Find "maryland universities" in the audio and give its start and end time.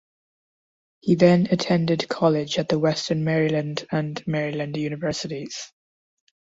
4.25-5.71